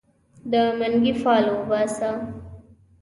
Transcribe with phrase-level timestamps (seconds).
[0.51, 2.09] د منګې فال وباسه